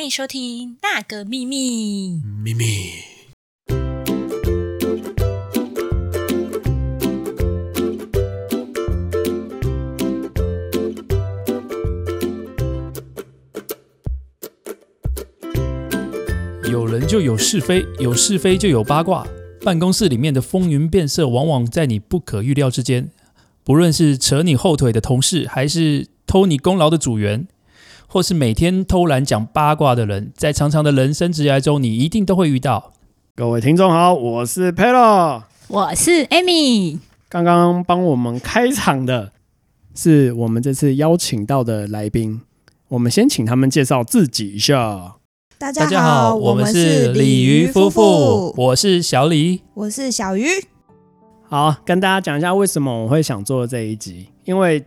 [0.00, 2.12] 欢迎收听《那个秘密》。
[2.42, 2.64] 秘密。
[16.70, 19.26] 有人就有是非，有是非就有八卦。
[19.60, 23.10] 办公室里面的风云变色，往往在你不可预料之间。
[23.62, 27.46] 不论是扯你后腿的同事，还是偷你功劳的组员，
[28.12, 32.92] 或是每天偷懒讲八卦的人，在长长的人生职涯中，你一定都会遇到。
[33.36, 35.44] 各位听众好，我是 Pelo。
[35.68, 36.98] 我是 Amy，
[37.28, 39.30] 刚刚帮我们开场的
[39.94, 42.40] 是我们这次邀请到的来宾，
[42.88, 45.14] 我们先请他们介绍自己一下。
[45.56, 49.60] 大大家好，我们是鲤鱼夫妇，我是小李。
[49.74, 50.46] 我是小鱼。
[51.48, 54.84] 好，跟大家讲一下为什么我会想做这一集，因为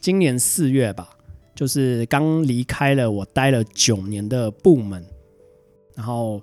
[0.00, 1.10] 今年四月吧，
[1.62, 5.00] 就是刚离开了我待了九年的部门，
[5.94, 6.40] 然后，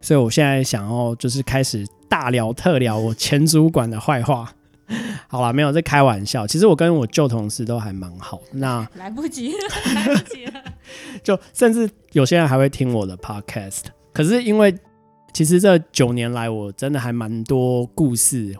[0.00, 4.52] 所以我现在想要就是开始大聊特聊我前主管的坏话。
[5.28, 9.58] 好了，没有在开玩笑，其实我跟我旧同事都还蛮好，那来不及了，
[9.94, 10.60] 来不及了。
[11.22, 13.82] 就甚至有些人还会听我的 podcast。
[14.12, 14.76] 可是因为
[15.32, 18.56] 其实这九年来，我真的还蛮多故事，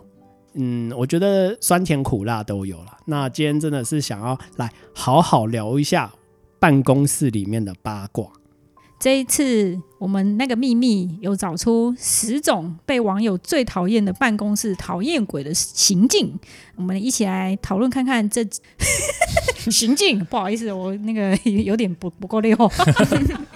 [0.53, 2.97] 嗯，我觉得酸甜苦辣都有了。
[3.05, 6.11] 那今天真的是想要来好好聊一下
[6.59, 8.27] 办公室里面的八卦。
[8.99, 16.37] 这一次我们那个秘密有找出十种被网友最讨厌的办公室讨厌鬼的行径，
[16.75, 18.45] 我们一起来讨论看看这
[19.71, 20.19] 行径。
[20.25, 22.53] 不好意思，我那个有点不不够溜。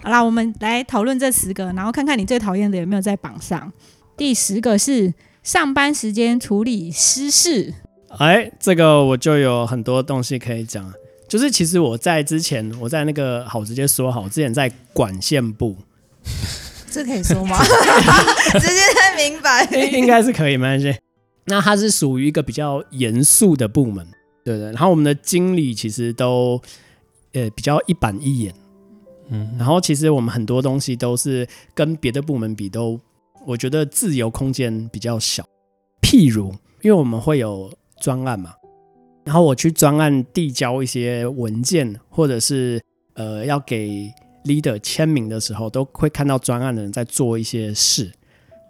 [0.01, 3.69] 好啦，我们来讨论这十个，然后看看你最讨厌的有没有在榜上。
[4.15, 5.13] 第十个是
[5.43, 7.73] 上班时间处理私事。
[8.17, 10.93] 哎，这个我就有很多东西可以讲。
[11.27, 15.75] 就是其实我在之前，我在那个好直接说好，之前在管线部，
[16.89, 17.57] 这可以说吗？
[18.53, 19.65] 直接太明白。
[19.71, 20.95] 应应该是可以，没关系。
[21.45, 24.07] 那它是属于一个比较严肃的部门，
[24.45, 24.67] 对对。
[24.67, 26.61] 然后我们的经理其实都
[27.33, 28.53] 呃比较一板一眼，
[29.29, 32.99] 嗯，然后其实我们很多东西都是跟别的部门比都，
[33.45, 35.43] 我觉得自由空间比较小。
[36.01, 38.53] 譬如，因为我们会有专案嘛，
[39.23, 42.81] 然后我去专案递交一些文件，或者是
[43.13, 44.11] 呃要给
[44.45, 48.11] leader 签名的时候，都会看到专案的人在做一些事。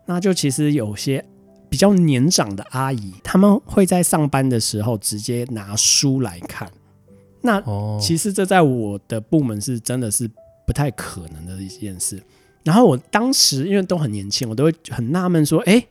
[0.05, 1.23] 那就其实有些
[1.69, 6.71] 比较年长的阿姨，他们会在上班的时候直接拿书来看。
[7.41, 10.29] 那哦，其实这在我的部门是真的是
[10.67, 12.21] 不太可能的一件事。
[12.63, 15.85] 然后我当时因为都很年轻，我都会很纳闷说，哎，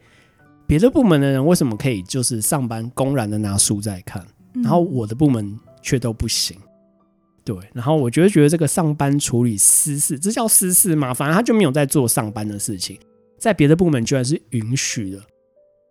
[0.67, 6.57] 别的部门的人为什么可以就是上班公然的拿书在看，然后我的部门却都不行。
[7.45, 11.13] 对，然后我觉得觉得这个上班处理私事，这叫私事吗？
[11.13, 12.97] 反正他就没有在做上班的事情，
[13.39, 15.21] 在别的部门居然是允许的，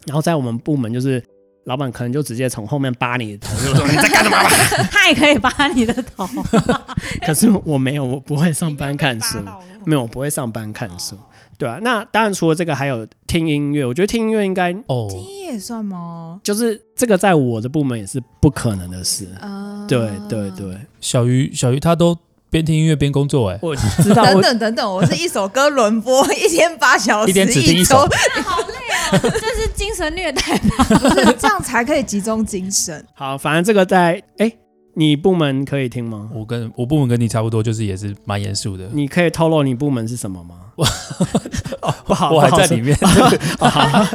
[0.05, 1.21] 然后在我们部门就是
[1.65, 4.37] 老板可能就直接从后面扒你的头，就说你在干什么？
[4.89, 6.25] 他也可以扒你的头，
[7.25, 9.37] 可是我没有，我不会上班看书，
[9.85, 11.15] 没有，我不会上班看书。
[11.57, 13.85] 对啊，那当然除了这个，还有听音乐。
[13.85, 16.39] 我觉得听音乐应该哦，你也算吗？
[16.43, 19.27] 就是这个，在我的部门也是不可能的事。
[19.39, 22.17] 啊，对对对，小鱼小鱼他都
[22.49, 30.83] 边听音乐边工作，哎，我知道等我等等等，我是一首歌轮播， 一天八小时，一天只听一首周，好累哦，这是精神虐待吧？
[30.97, 33.05] 不是这样才可以集中精神。
[33.13, 34.51] 好，反正这个在哎，
[34.93, 36.29] 你部门可以听吗？
[36.33, 38.89] 我跟我部门跟你差不多，就是也是蛮严肃的。
[38.93, 40.55] 你可以透露你部门是什么吗？
[41.81, 42.95] 哦，不好，我还在里面，
[43.59, 44.09] 啊，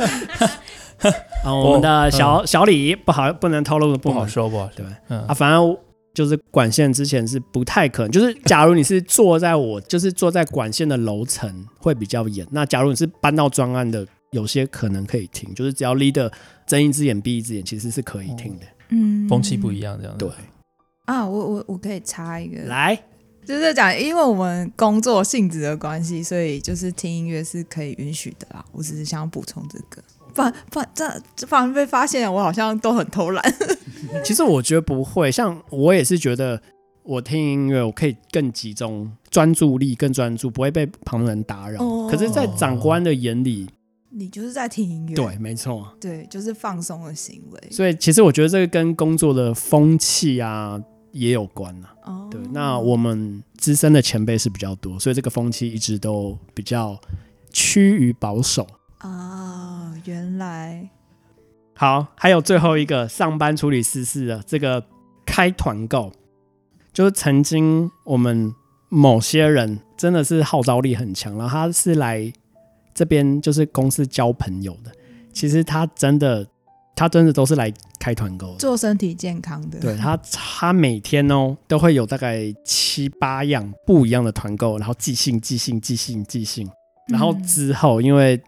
[1.52, 4.72] 我们的小小李不好，不能透露的不好说，不好说。
[4.76, 5.76] 对嗯啊，，反正
[6.14, 12.46] 就是管线之前是不太可能，就是假如你是坐在我就是坐在管线的楼层会比较严。
[12.50, 16.30] 那假如你是搬到专案的，有些可能可以听，就是只要 leader
[16.66, 18.66] 睁一只眼闭一只眼，其实是可以听的。
[18.90, 20.30] 嗯风气不一样，这样子对，
[21.06, 22.94] 啊，我我我可以插一个，来，
[23.44, 28.64] 就是讲，因为我们工作性质的关系，所以就是听音乐是可以允许的啦。
[28.72, 30.02] 我只是想要补充这个，
[30.34, 33.54] 不然不然这这反而被发现我好像都很偷懒。
[34.22, 36.60] 其实我觉得不会，像我也是觉得
[37.02, 41.82] 我听音乐，我可以更集中专注力，更专注，不会被旁人打扰。
[41.82, 43.68] 哦可是，在长官的眼里，
[44.10, 45.86] 你就是在听音乐，对，没错。
[46.00, 47.70] 对，就是放松的行为。
[47.70, 50.80] 所以其实我觉得这个跟工作的风气啊
[51.18, 51.94] 也有关啊。
[52.04, 56.98] 哦对，那我们资深的前辈是比较多，所以这个风气一直都比较
[57.52, 58.66] 趋于保守。
[58.98, 60.88] 啊，原来
[61.74, 64.84] 好，还有最后一个上班处理私事的这个
[65.24, 66.12] 开团购，
[66.92, 68.54] 就是曾经我们
[68.88, 72.32] 某些人真的是号召力很强，然后他是来
[72.94, 74.90] 这边就是公司交朋友的。
[75.32, 76.46] 其实他真的，
[76.96, 78.58] 他真的都是来开团购的。
[78.58, 86.68] 做身体健康的，对他，他每天哦都会有大概七八样不一样的团购，然后寄信、寄信、寄信、寄信。
[87.08, 88.40] 然后之后，因为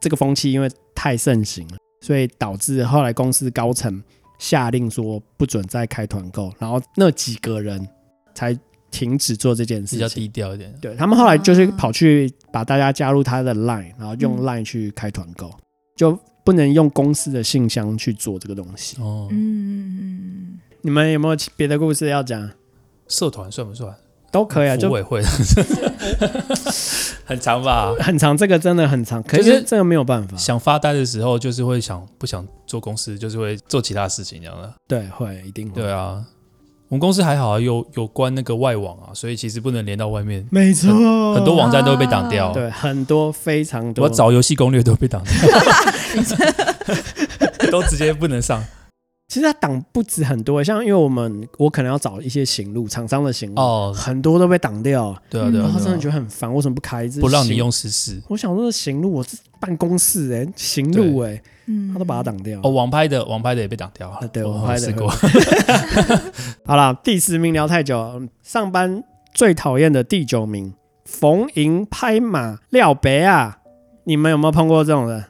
[0.00, 4.02] 这个风气因为太盛行了，所以导致后来公司高层
[4.38, 7.86] 下令说不准再开团购，然后那几个人
[8.34, 8.58] 才
[8.90, 10.08] 停止做这件事比较。
[10.08, 10.72] 低调一点。
[10.80, 15.50] 对他们后来就是跑去把大家加入他的 Line，然后用 Line 去开团购，
[15.96, 18.96] 就不能用公司的信箱去做这个东西。
[19.00, 22.48] 哦，嗯，你们有没有别的故事要讲？
[23.08, 23.92] 社团算不算？
[24.30, 25.20] 都可以啊，就服委会
[27.24, 27.92] 很长吧？
[27.98, 30.36] 很长，这个真的很长，可就是是这个没有办法。
[30.36, 34.72] 想发呆的时候，就是会想不想做公司，就是会做其他事情这样的。
[34.86, 35.82] 对，会一定会。
[35.82, 36.24] 对啊，
[36.88, 40.88] 我们公司还好啊，有有关那个外网啊，所以其实不能连到外面，没错，
[41.34, 42.52] 很多网站都会被挡掉。
[42.52, 44.04] 对很多非常多。
[44.04, 45.32] 我找游戏攻略都被挡掉，
[47.70, 48.62] 都直接不能上。
[49.28, 57.08] 其实它挡不止很多，像因为我们我可能要找一些行路，厂商的行路，哦，很多都被挡掉，对啊，对啊，然后真的觉得很烦，为什么不开？
[57.08, 58.22] 这不让你用实时。
[58.28, 62.60] 我想说行路，我是办公室哎、行路哎、嗯他都把它挡掉。
[62.62, 64.26] 哦，网拍的网拍的也被挡掉了啊。
[64.32, 65.08] 对我网拍的试过。
[66.64, 69.02] 好了，第十名聊太久，上班
[69.34, 70.74] 最讨厌的第九名，
[71.04, 73.58] 逢迎拍马廖白啊，
[74.04, 75.24] 你们有没有碰过这种人？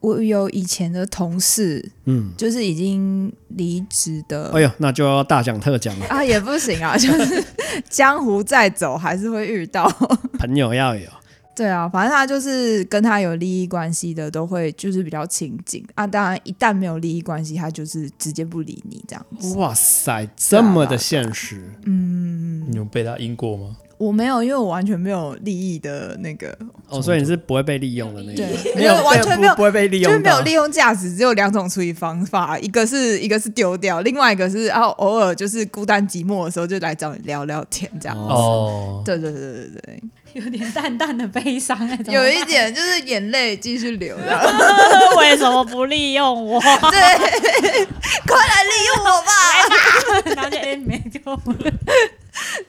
[0.00, 7.44] 我有以前的同事，嗯，就是已经离职的，哎呦，那就要大讲特讲了，啊也不行啊，就是
[7.88, 9.88] 江湖再走还是会遇到。
[10.40, 11.08] 朋友要有。
[11.54, 16.06] 对啊，反正他就是跟他有利益关系的，都会就是比较亲近啊。
[16.06, 19.54] 当然，一旦没有利益关系，他就是直接不理你这样子。
[19.58, 23.76] 哇塞，这么的现实，嗯，你有被他阴过吗？
[23.98, 26.56] 我没有，因为我完全没有利益的那个，
[26.88, 38.18] 哦，所以你是不会被利用的那个，对没有完全没有不不会被利用到，就是没有利用价值，只有两种处理方法，一个是一个是丢掉，另外一个是啊偶尔就是孤单寂寞的时候就来找你聊聊天这样。
[38.18, 40.02] 哦，对对对对对
[40.34, 44.40] 有点淡淡的悲伤有一点就是眼泪继续流了。
[45.18, 46.60] 为什么不利用我？
[46.60, 47.86] 对，
[48.26, 50.34] 快来利用我吧！
[50.36, 51.72] 然后就哎没救了。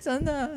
[0.01, 0.49] 真的，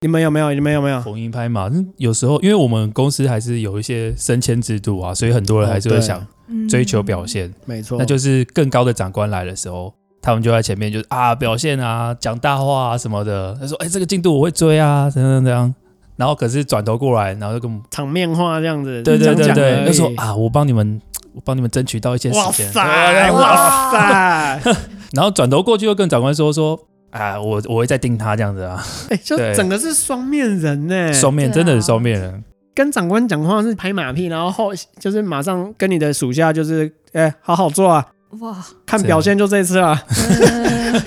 [0.00, 0.52] 你们有没有？
[0.52, 1.00] 你们有没有？
[1.00, 7.52] 逢迎拍嘛，嗯有时候因为我们公司还是有一些升迁制度啊，所以很多人还是会想嗯追求表现。
[7.64, 13.56] 没错，那就是更高的长官来的时候，他们就在前面就是啊表现啊，讲大话啊什么的。
[13.60, 15.74] 他说：“哎、这个进度我会追啊，怎样怎样。”
[16.16, 21.00] 然后可是转头过来，然后就跟我们场面话这样子，对对对对，就说啊，我帮你们，
[21.34, 22.72] 我帮你们争取到一些哇时间。
[22.72, 24.60] 塞，哇塞，
[25.12, 26.78] 然后转头过去又跟长官说说。
[27.12, 32.42] 啊，我我会再盯他这样子啊，哎，就整个是双面人呢，双面真的是双面人，
[32.74, 38.06] 跟长官讲话是拍马屁，然后后就是马上跟你的属下就是，哎，好好做啊，
[38.40, 38.56] 哇，
[38.86, 41.02] 看表现就这一次啊，嗯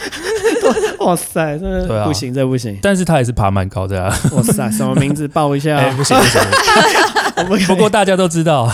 [1.00, 2.06] 哇塞，这对啊。
[2.06, 4.14] 不行，这不行，但是他也是爬蛮高的啊。
[4.32, 5.28] 哇塞，什么名字？
[5.28, 5.78] 报一下。
[5.78, 5.92] 哎、？
[5.92, 6.24] 不行不
[7.58, 8.72] 行， 我不过大家都知道，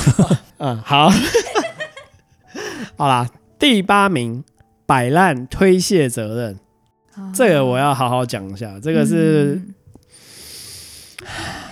[0.58, 1.12] 嗯，好，
[2.98, 3.28] 好啦，
[3.58, 4.44] 第八名，
[4.86, 6.60] 摆烂推卸责任，
[7.34, 8.80] 这个我要好好讲一下。
[8.82, 9.74] 这个是、嗯。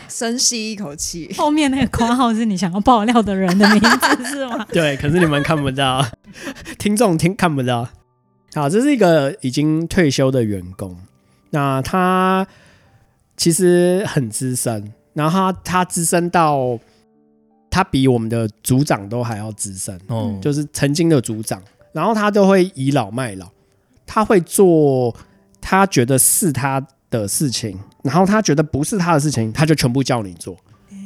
[0.10, 4.66] 深吸一口气，后面那个括号是你想要爆料的人的名字是吗？
[4.74, 6.06] 对，可是你们看不到，
[6.78, 7.88] 听众听看不到。
[8.54, 10.98] 好，这是一个已经退休的员工，
[11.52, 12.46] 那他
[13.38, 16.80] 其实很资深，然后他他资深到
[17.70, 21.62] 他比我们的组长都还要资深，哦，就是曾经的组长，
[21.94, 23.48] 然后他都会倚老卖老，
[24.06, 25.16] 他会做
[25.62, 30.58] 他觉得是他的事情，然后他觉得不是他的事情，他就全部叫你做。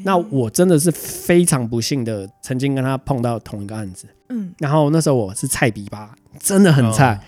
[0.03, 4.53] 那我真的是非常不幸的，曾经跟他碰到同一个案子，嗯。
[4.59, 7.19] 然后那时候我是菜逼吧，真的很菜，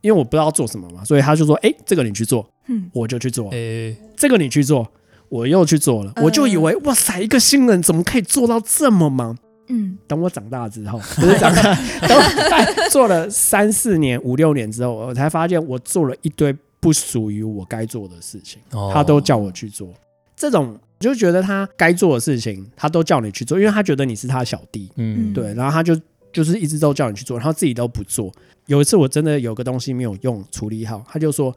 [0.00, 4.86] 因为我不知道做什么嘛，所以他就说：“哎、这个你去做。”嗯，我就去做，诶、这个你去做，
[5.28, 6.24] 我又去做了，嗯。
[6.24, 9.36] 我就以为哇塞，一个新人怎么可以做到这么忙？
[9.68, 9.98] 嗯。
[10.06, 11.62] 等我长大之后， 不是长大，
[12.06, 18.90] 等我在做了三四年、五六年之后，我才发现我做了一堆不属于我该做的事情，哦。
[18.94, 19.92] 他都叫我去做。
[20.36, 25.98] 这种就觉得他该做的事情，他都叫你去做，因为他觉得你是他小弟，嗯，对，然后他就
[26.32, 28.32] 就是一直都叫你去做，然后自己都不做。
[28.66, 31.54] 有一次我真的有个东西没有用处理好，他就说。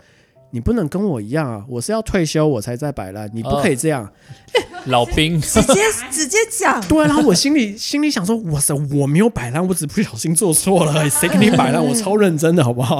[0.55, 1.65] 你不能跟我一样啊！
[1.67, 4.07] 我是要退休我才在摆烂，你不可以这样。
[4.85, 5.81] 老兵， 直接
[6.11, 11.83] 直接讲，对，然后我心里心里想说，哇塞，我没有摆烂，我只不小心做错了， 谁给你摆烂？
[11.83, 12.99] 我超认真的，好不好？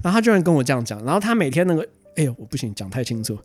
[0.00, 3.36] 然后他居然跟我这样讲，然后他每天那个，哎呦，我不行，讲太清楚。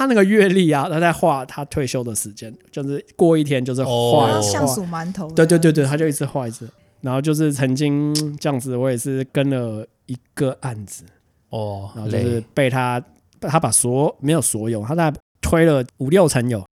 [0.00, 4.40] 他那个月历啊，他在画他退休的时间，就是过一天就是画。
[4.40, 5.30] 像数馒头。
[5.32, 6.66] 对对对对，他就一直画一直。
[7.02, 11.04] 然后就是曾经这样子，我也是跟了一个案子，
[11.50, 12.98] 哦，然后就是被他
[13.42, 16.64] 他把所没有所有，他大概推了五六层有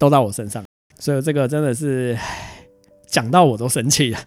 [0.00, 0.64] 都到我身上，
[0.98, 2.48] 所以这个真的是唉
[3.06, 4.18] 讲到我都生气了。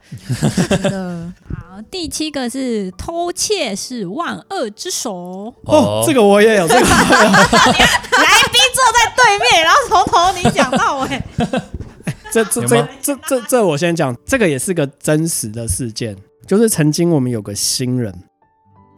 [1.50, 5.54] 好，第七个是偷窃是万恶之首。
[5.64, 7.32] 哦，这个我也有，这个我也有
[9.40, 11.22] 面，然后从头你讲到尾。
[12.32, 16.16] 这这这这这这我先讲，这个也是个真实的事件，
[16.46, 18.14] 就是曾经我们有个新人，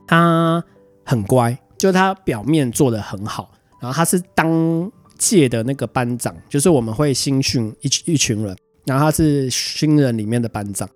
[0.08, 0.64] 他
[1.06, 10.90] 很乖，就他表面做的很好，然后他是当届的那个班长，就是我们会新训一群一群人，然后他是新人里面的班长，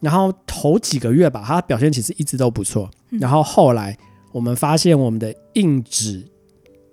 [0.00, 3.96] 然后头几个月吧，他表现其实一直都不错，嗯然后后来
[4.32, 6.26] 我们发现我们的硬纸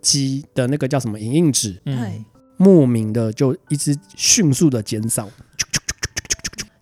[0.05, 2.23] 机的那个叫什么影印纸，嗯，
[2.57, 5.27] 莫名的就一直迅速的减少，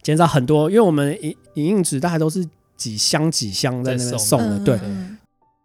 [0.04, 5.18] 减少很多，因为我们影影印纸大概都是几箱几箱在那边送的，对，嗯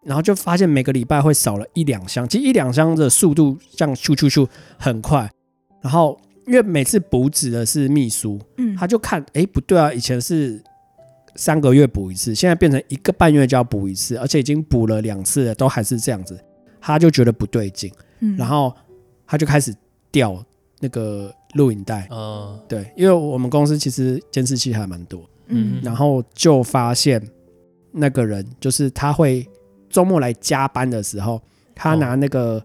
[0.04, 4.48] 然后就发现每个礼拜会少了一两箱，其实一两箱的速度这样咻咻咻
[4.78, 5.30] 很快，
[5.82, 8.74] 然后因为每次补纸的是秘书，嗯。
[8.76, 10.62] 他就看，哎，不对啊，以前是
[11.34, 16.38] 三个月补一次，现在变成一个半月就要补一次，而且已经补了两次了，都还是这样子，
[16.80, 17.92] 他就觉得不对劲。
[18.20, 18.36] 嗯。
[18.36, 18.74] 然后
[19.26, 19.74] 他就开始
[20.10, 20.42] 调
[20.80, 25.80] 那个录影带，嗯对，因为我们公司其实监视器还蛮多，嗯。
[25.82, 27.22] 然后就发现
[27.92, 29.46] 那个人就是他会
[29.88, 31.40] 周末来加班的时候，
[31.74, 32.62] 他拿那个、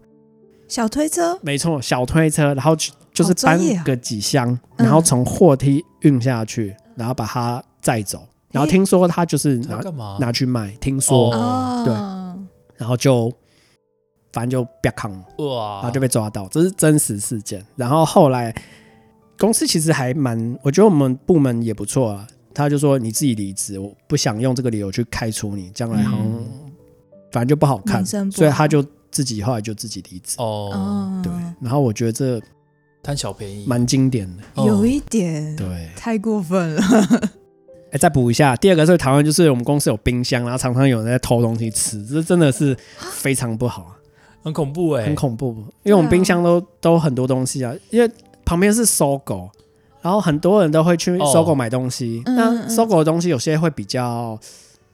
[0.68, 4.84] 小推车，没错小推车，然后去就是搬个几箱，嗯。
[4.86, 10.18] 然后从货梯运下去，然后把它载走，然后听说他就是拿干嘛？
[10.20, 11.82] 拿去卖，听说，哦。
[11.84, 11.94] 对。
[11.94, 12.38] 哦，
[12.76, 13.32] 然后就
[14.34, 15.10] 反正就别扛。
[15.38, 17.64] 哇，然后就被抓到，这是真实事件。
[17.76, 18.54] 然后后来
[19.38, 22.26] 公司其实还蛮，我觉得我们部门也不错啊。
[22.52, 26.44] 他就说你自己离职，我不想用这个理由去开除你，将来好像、嗯
[27.32, 30.36] 反正就不好看，所以他就自己后来就自己离职。
[30.38, 32.40] 哦，哦，对，然后我觉得这
[33.02, 34.42] 贪小便宜，蛮经典的。
[34.54, 36.82] 哦有一点对，太过分了。
[37.90, 43.96] 哎，再补一下，第二个是台湾就是我们公司有冰箱，然后常常有人在偷东西吃，这真的是非常不好啊。
[44.44, 48.08] 很恐怖哎，很恐怖，因为我们冰箱都、都很多东西啊，因为
[48.44, 49.50] 旁边是搜狗，
[50.02, 52.22] 然后很多人都会去哦搜狗买东西。
[52.26, 54.38] 那嗯搜狗的东西有些会比较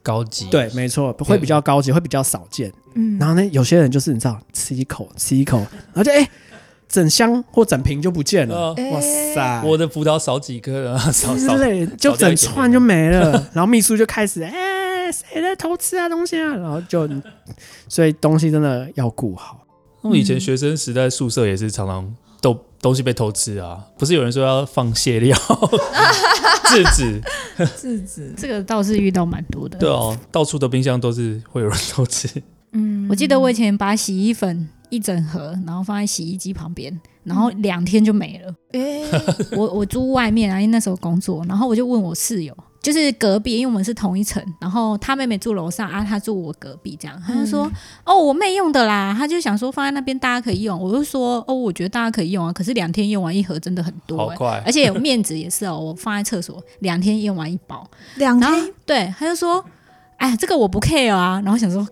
[0.01, 2.71] 高级，对，没错，会比较高级，会比较少见。
[2.95, 5.57] 嗯然后呢，有些人就是你知道，吃一口吃一口，
[5.93, 6.27] 然后就哎、
[6.87, 8.73] 整箱或整瓶就不见了。
[8.77, 9.63] 呃，哇哎塞！
[9.65, 13.31] 我的葡萄少几颗啊， 少少，对，就整串就没了。
[13.53, 14.51] 然后秘书就开始，哎、
[15.11, 16.55] 谁在偷吃啊东西啊？
[16.55, 17.09] 然后就，
[17.87, 19.65] 所以东西真的要顾好。
[20.01, 25.37] 我们以前学生时代宿舍也是常常都东西被偷吃啊，不是有人说要放泻料、
[26.69, 27.21] 制止？
[27.77, 29.77] 制止， 这个倒是遇到蛮多的。
[29.77, 32.27] 对哦，到处的冰箱都是会有人偷吃。
[32.73, 38.55] 嗯我记得我以前把洗衣粉一整盒，然后放在洗衣机旁边，然后两天就没了。
[38.71, 39.03] 哎，
[39.51, 47.71] 我我租外面啊，因为那时候工作，然后我就问我室友，就是隔壁，因为我们是同一层，然后他妹妹住楼上啊，他住我隔壁，这样，他就说、嗯
[48.05, 54.63] 哦，我妹用的啦，他就想说放在那边大家可以用，我就说哦，我觉得大家可以用啊，可是两天用完一盒真的很多、欸，好快。
[54.65, 58.73] 而且有面子也是哦，我放在厕所两天用完一包，两天？
[58.85, 59.63] 对他就说。
[60.17, 61.83] 哎，这个我不 care 啊，然后想说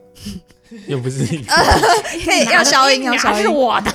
[0.87, 1.43] 又不是你，
[2.25, 3.41] 可以要消音，要消音。
[3.41, 3.91] 是我的，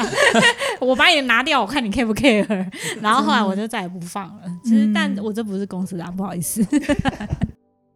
[0.80, 2.46] 我把你拿掉，我看你 care 不 care。
[3.00, 4.42] 然后后来我就再也不放了。
[4.64, 6.64] 其实，嗯但我这不是公司啊，不好意思。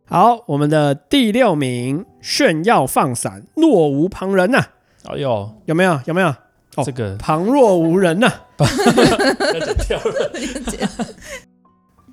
[0.06, 4.64] 好，我们的第六名炫耀放闪，若无旁人呐、
[5.04, 6.00] 哎呦，有没有？
[6.06, 6.28] 有没有？
[6.76, 10.32] 哦这个旁若无人呐、要剪掉了。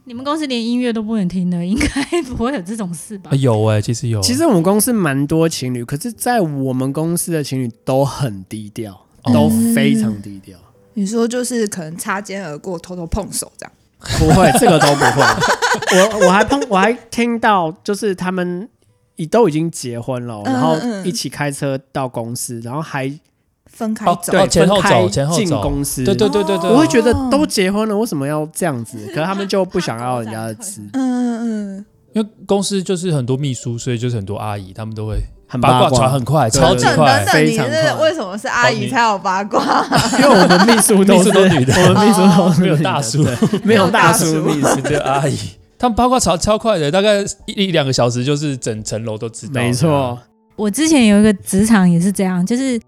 [0.08, 3.36] 你们公司连音乐都不能听的，应该不会有这种事吧啊？
[3.36, 10.58] 有哎，其实有，其实我们公司蛮多情侣，可是，在我们公司的情侣都很低调，哦都非常低调，
[10.94, 13.72] 你说就是可能擦肩而过，偷偷碰手这样。
[14.18, 15.22] 不会， 这个都不会。
[16.22, 18.70] 我我还碰，我还听到，就是他们
[19.18, 23.12] 已都已经结婚了，嗯然后嗯一起开车到公司，然后还
[23.70, 25.44] 分开走，对前后走前后走。
[25.44, 28.98] 进公司，对对对对对，我会觉得都结婚了，为什么要这样子？
[29.08, 31.78] 可是他们就不想要人家的吃，嗯嗯。
[31.78, 35.90] 嗯因为公司就是很多秘书，所以就是很多阿姨，他们都会很八卦。
[35.90, 37.24] 卦传很快，对超级快。
[37.26, 37.34] 等。
[37.34, 39.86] 等，你非常快是为什么是阿姨才有八卦？
[40.18, 41.76] 因为我们秘书都是 都女的。
[41.76, 43.24] 我们秘书都是没有大叔。
[43.24, 43.60] 对。
[43.64, 45.38] 没有大叔秘书，只有阿姨，
[45.78, 49.54] 他们八卦超超快的，大概一一两个小时，就是整层楼都知道。
[49.54, 50.18] 没错，
[50.56, 52.82] 我之前有一个职场也是这样，就是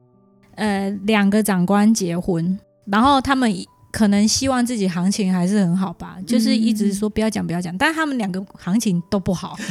[0.59, 3.51] 呃两个长官结婚，然后他们
[3.91, 9.57] 可能希望自己行情还是很好吧，就是一直说不要讲不要讲，但是他们两个行情都不好，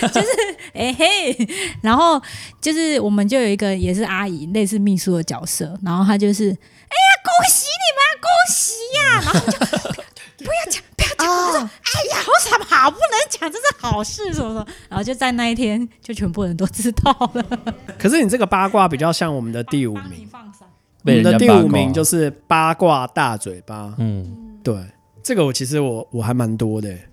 [0.00, 0.28] 就是
[0.72, 1.36] 哎、嘿，
[1.82, 2.20] 然后
[2.60, 12.16] 就是我们就有一个也是阿姨，类似秘书的角色，然后她就是哎呀恭喜你们啊恭喜呀、然后就不要讲不要讲，我说哎呀
[12.84, 17.44] 好不能讲，这是好事什么什么，然后就在那一天就全部人都知道了。
[17.98, 20.28] 可是你这个八卦比较像我们的第五名。
[21.06, 23.94] 我们的第五名就是八卦大嘴巴。
[23.98, 24.74] 嗯，对，
[25.22, 27.08] 这个我其实我我还蛮多的欸。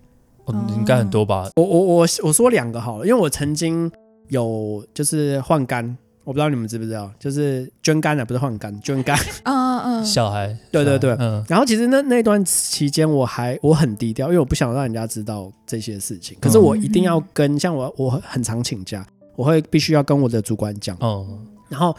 [0.45, 1.49] 哦应该很多吧？
[1.55, 3.89] 我我我我说两个好了，因为我曾经
[4.29, 9.17] 有就是换肝，我不知道你们知不知道，就是捐肝的，不是换肝，捐肝。
[9.43, 11.15] 嗯嗯，小孩，对对对。
[11.19, 16.37] 嗯，然后其实那那段期间我还我很低调，因为我不想让人家知道这些事情。
[16.39, 21.25] 可是我一定要跟，像我我很常请假，我会必须要跟我的主管讲，哦，
[21.69, 21.95] 然后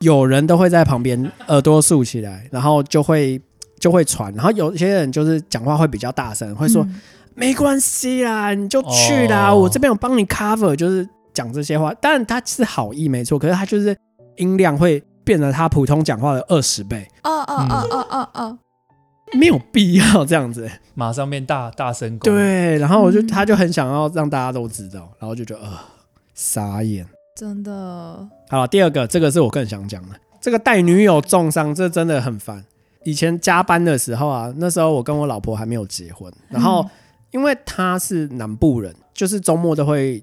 [0.00, 3.40] 有人都会在旁边耳朵竖起来，然后就会
[3.78, 6.84] 就会传，然后有些人就是讲话会比较大声，会说、
[7.36, 9.58] 没关系啦，你就去啦，哦。
[9.60, 11.92] 我这边有帮你 cover，就是讲这些话。
[11.94, 13.94] 当然他是好意没错，可是他就是
[14.36, 18.58] 音量会变成他普通讲话的二十倍，哦哦哦哦哦哦，
[19.38, 20.70] 没有必要这样子。
[20.94, 25.78] 马上变大大声公，对，然后我就、嗯他就很想要让大家都知道，然后就觉得呃
[26.34, 27.06] 傻眼。
[27.36, 32.64] 真的，好了，第二个这个是我更想讲的，这个带女友重伤，这真的很烦。
[33.02, 36.88] 以前加班的时候啊，那时候我跟我老婆还没有结婚，然后
[37.32, 40.22] 因为她是南部人，就是周末都会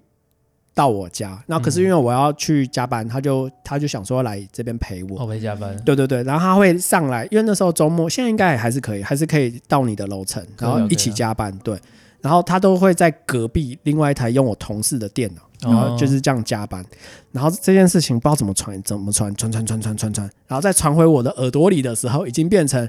[0.73, 5.17] 到我家，那可是因为我要去加班，他就他就想说来这边陪我。
[5.19, 11.55] 我陪加班，对对对，然后他会上来，因为那时候周末，现在应该还是可以，还是可以到你的楼层，然后一起加班。
[11.59, 11.77] 对，
[12.21, 16.83] 然后他都会在隔壁另外一台用我同事的电脑，然后就是这样加班。
[17.33, 22.87] 然后这件事情不知道怎么传，怎么传，传传传传传传，然后再传回我的耳朵里的时候，已经变成，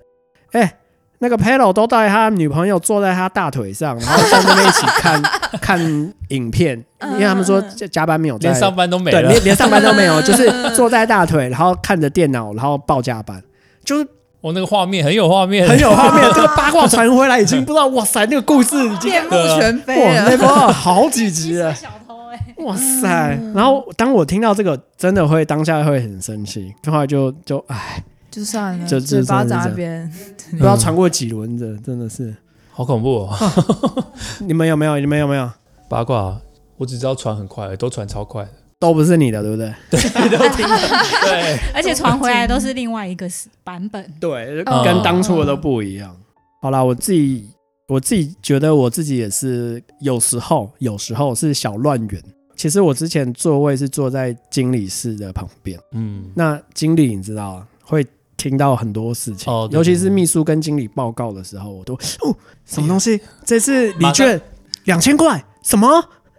[0.52, 0.78] 哎、
[1.22, 5.22] 那个 Pelo 都带他女朋友坐在他大腿上，然后在那边一起看
[5.62, 13.40] 看影片，因为他们说加加班没有在连上班都没对，了，连连上班都没有， 就是坐在大腿，然后看着电脑，然后报加班，
[13.84, 14.04] 就是
[14.40, 16.28] 我那个画面很有画面，很有画面。
[16.34, 20.38] 这个八卦传回来，已经不知道，哇塞，那个故事已经面目全非哇，那了。
[20.38, 23.38] 波好几集了，小偷哎、哇塞！
[23.54, 30.10] 然后当我听到这个，真的会当下会很生气，后来就就哎，就算了，就就是这样在那边，
[30.52, 32.34] 不知道传过几轮的，真的是。
[32.74, 33.36] 好恐怖哦！
[34.40, 34.98] 你们有没有？
[34.98, 35.48] 你们有没有？
[35.90, 36.40] 八卦，
[36.78, 39.70] 我只知道传很快，都传超快的，都不是你的，对不对？
[39.90, 43.28] 对，而且传回来都是另外一个
[43.62, 44.10] 版本。
[44.18, 46.16] 对，哦跟当初的都不一样。
[46.62, 47.46] 好啦，我自己
[47.88, 52.22] 我自己觉得我自己也是有时候有时候是小乱源。
[52.56, 58.06] 其实我之前座位是坐在经理室的旁边，嗯，那经理你知道啊，会
[58.42, 63.20] 听到很多事情，哦对尤其是秘书跟经理报告的时候，我都哦什么东西？
[63.44, 64.40] 这次礼券
[64.84, 65.88] 两千块，什么？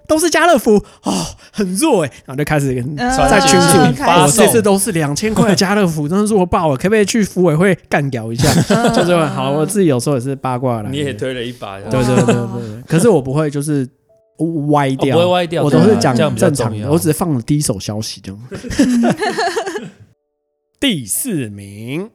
[0.06, 0.76] 都是家乐福？
[1.04, 4.22] 哦，很弱哎，然后就开始在群主开始。
[4.22, 8.54] 我这次都是两千块的家乐福，真的弱爆了，可不可以去服委会干掉一下？
[8.92, 13.88] 就这么好，我自己有时候也是八卦来的，你也推了一把，对对对对对， 可是我不会就是
[14.72, 18.42] 歪哦掉，不会歪掉，我都是讲正常的，我只是放了第一手消息这样。
[20.84, 22.12] 第四名，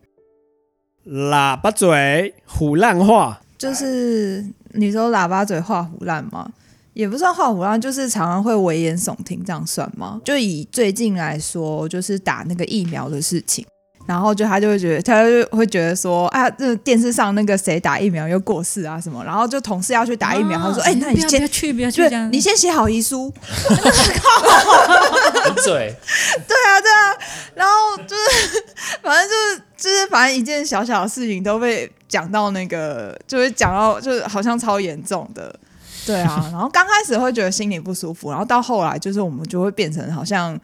[1.06, 6.52] 喇叭嘴虎烂话，就是你说喇叭嘴画虎烂吗？
[6.92, 10.20] 也不算画虎烂，就是常常会危言耸听，这样算吗？
[10.22, 13.64] 就以最近来说，就是打那个疫苗的事情，
[14.08, 23.30] 然后就他就会觉得，他就会觉得说，啊，这电视上那个谁打疫苗又过世啊什么，然后就同事要去打疫苗，他说，哎、那你不要不先要去，不要去你先写好遗书，
[24.24, 25.94] 靠嘴，
[26.48, 27.14] 对啊，对啊，
[27.54, 28.64] 然后就是，
[29.02, 35.54] 反正就是就是，反正一件小小的事情都被讲到那个，就会讲到，就是好像超严重的，
[36.06, 36.48] 对啊。
[36.50, 40.58] 然后刚开始会觉得心里不舒服，然后到后来就是我们就会变成好像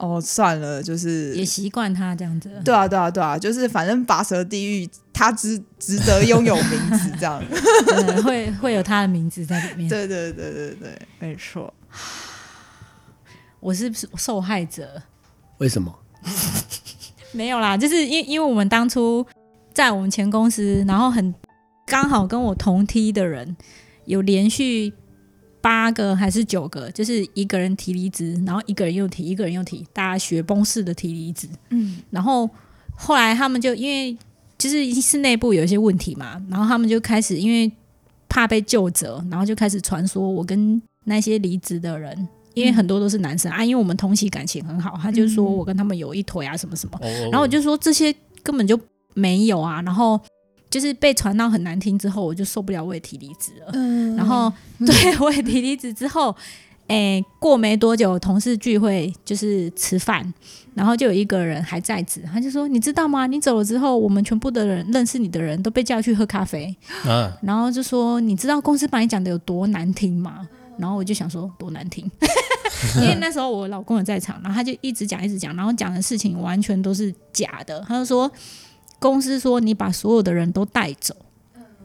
[0.00, 2.50] 哦算了，就是也习惯他这样子。
[2.64, 7.42] 对啊，对啊，对啊，就是反正拔舌地狱，他值值得拥有名字这样。
[7.86, 9.88] 对会会有他的名字在里面。
[9.88, 11.72] 对对对对对，没错。
[13.60, 15.02] 我是受害者，
[15.58, 15.94] 为什么？
[17.32, 19.24] 没有啦，就是因因为我们当初
[19.72, 21.34] 在我们前公司，然后很
[21.86, 23.56] 刚好跟我同梯的人
[24.06, 24.92] 有连续
[25.60, 31.48] 八个还是九个，就是一个人提离职，然后一个人又提，一个人又提，大家雪崩式的提离职。
[31.70, 32.48] 嗯然后
[32.96, 34.16] 后来他们就因为
[34.58, 37.70] 就是是内部有一些问题嘛，然后他们就开始因为
[38.28, 46.98] 怕被救责，然后就开始传说我跟那些离职的人因为很多都是男生啊，因为我们同期感情很好，他就说我跟他们有一腿啊，什么什么。
[47.00, 48.78] 哦然后我就说这些根本就
[49.14, 50.20] 没有啊，然后
[50.70, 53.70] 就是被传到很难听之后，我就受不了，我也提离职了。
[53.74, 56.34] 嗯然后 对我也提离职之后，
[56.86, 60.32] 诶，过没多久，同事聚会就是吃饭，
[60.74, 63.26] 然后就有一个人还在职，他就说：“你知道吗？
[63.26, 66.74] 你走了之后，我们全部的人认识你的人都被叫去喝咖啡。”
[67.06, 72.10] 嗯，然后就说：“你知道公司把你讲的有多难听吗？”然后我就想说多难听，
[72.96, 77.84] 因为那时候我老公也在场，然后他就一直讲一直讲，然后讲的事情完全都是假的。
[77.86, 78.30] 他就说
[79.00, 81.16] 公司说你把所有的人都带走，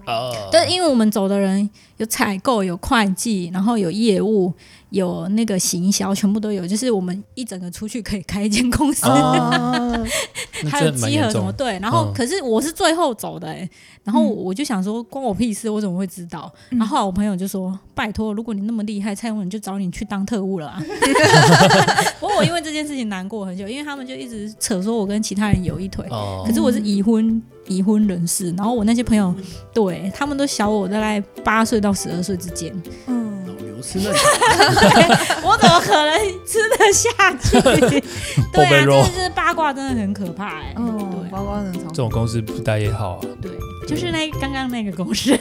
[0.05, 4.53] 哦，对，因为我们走的人有采购、有会计，然后有业务、
[4.95, 9.05] 有那个行销，全部都有，就是我们一整个出去可以开一间公司。
[9.05, 10.05] 哦，
[10.71, 11.29] 还有集合。
[11.29, 12.13] 什么对，然后嗯。
[12.13, 13.69] 可是我是最后走的哎、
[14.05, 16.49] 然后我就想说关我屁事，我怎么会知道？
[16.69, 20.81] 然后后来我朋友就说拜托，如果你那么厉害，蔡英文就找你去当特务了啊。
[22.21, 26.45] 不过我因为这件事情难过很久，因为他们就一直扯说我跟其他人有一腿，哦。
[26.47, 29.35] 可，是我是已婚已婚人士，然后我那些朋友
[29.73, 32.73] 对他们都小我大概八岁到十二岁之间，
[33.07, 33.34] 嗯，
[35.43, 37.09] 我怎么可能吃得下
[37.41, 37.59] 去？
[38.51, 43.21] 对啊，这是八卦，真的很可怕哎、哦，对八卦能常这种公司不待也好啊。
[43.41, 43.51] 对，
[43.87, 45.37] 就是那刚刚那个公司。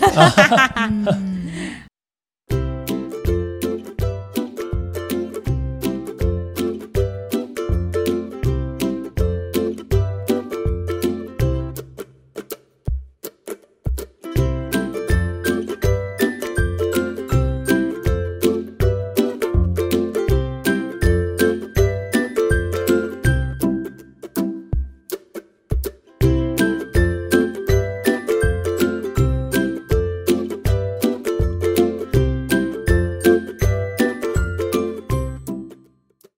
[0.77, 1.34] 嗯